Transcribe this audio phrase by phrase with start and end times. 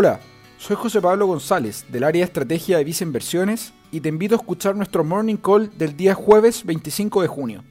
[0.00, 0.20] Hola,
[0.58, 4.38] soy José Pablo González del área de estrategia de Visa Inversiones y te invito a
[4.38, 7.64] escuchar nuestro Morning Call del día jueves 25 de junio.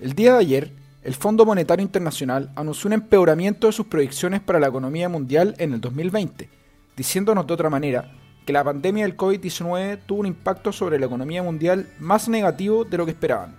[0.00, 0.72] El día de ayer,
[1.02, 5.74] el Fondo Monetario Internacional anunció un empeoramiento de sus proyecciones para la economía mundial en
[5.74, 6.48] el 2020,
[6.96, 8.10] diciéndonos de otra manera
[8.46, 12.96] que la pandemia del COVID-19 tuvo un impacto sobre la economía mundial más negativo de
[12.96, 13.54] lo que esperaban.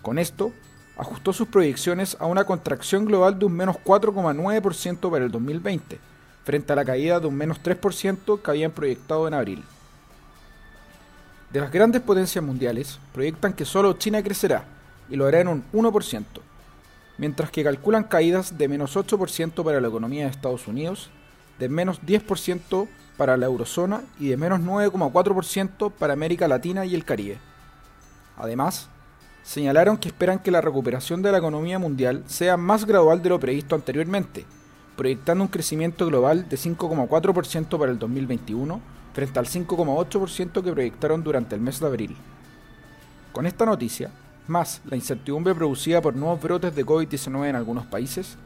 [0.00, 0.50] Con esto,
[0.96, 6.13] ajustó sus proyecciones a una contracción global de un menos 4,9% para el 2020,
[6.44, 9.64] frente a la caída de un menos 3% que habían proyectado en abril.
[11.50, 14.64] De las grandes potencias mundiales, proyectan que solo China crecerá,
[15.08, 16.24] y lo hará en un 1%,
[17.18, 21.10] mientras que calculan caídas de menos 8% para la economía de Estados Unidos,
[21.58, 27.04] de menos 10% para la eurozona y de menos 9,4% para América Latina y el
[27.04, 27.38] Caribe.
[28.36, 28.88] Además,
[29.44, 33.38] señalaron que esperan que la recuperación de la economía mundial sea más gradual de lo
[33.38, 34.44] previsto anteriormente,
[34.96, 38.80] proyectando un crecimiento global de 5,4% para el 2021
[39.12, 42.16] frente al 5,8% que proyectaron durante el mes de abril.
[43.32, 44.10] Con esta noticia,
[44.46, 48.36] más la incertidumbre producida por nuevos brotes de COVID-19 en algunos países,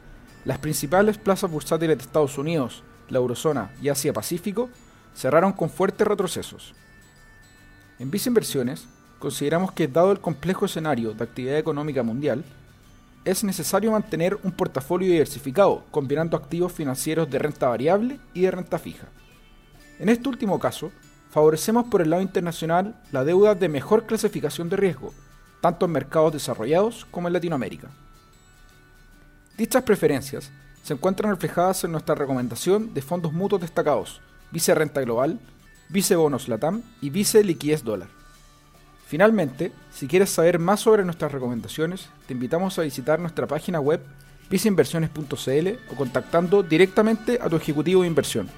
[0.44, 4.69] las principales plazas bursátiles de Estados Unidos, la eurozona y Asia-Pacífico
[5.14, 6.74] cerraron con fuertes retrocesos.
[7.98, 8.86] En Visa Inversiones,
[9.19, 12.44] consideramos que dado el complejo escenario de actividad económica mundial,
[13.24, 18.78] es necesario mantener un portafolio diversificado, combinando activos financieros de renta variable y de renta
[18.78, 19.08] fija.
[19.98, 20.92] En este último caso,
[21.30, 25.12] favorecemos por el lado internacional la deuda de mejor clasificación de riesgo,
[25.60, 27.88] tanto en mercados desarrollados como en Latinoamérica.
[29.56, 35.38] Dichas preferencias se encuentran reflejadas en nuestra recomendación de fondos mutuos destacados, Vice Renta Global,
[35.91, 38.17] Vice Bonos Latam y Vice Liquidez Dólar.
[39.08, 44.02] Finalmente, si quieres saber más sobre nuestras recomendaciones, te invitamos a visitar nuestra página web
[44.50, 48.50] viceinversiones.cl o contactando directamente a tu ejecutivo de inversión.